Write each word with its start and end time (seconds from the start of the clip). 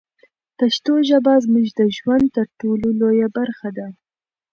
پښتو 0.59 0.93
ژبه 1.09 1.33
زموږ 1.45 1.67
د 1.79 1.81
ژوند 1.97 2.25
تر 2.37 2.47
ټولو 2.59 2.87
لویه 2.99 3.27
برخه 3.37 3.69
ده. 3.77 3.87